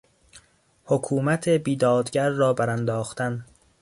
[0.85, 3.45] حکومت بیدادگر را برانداختن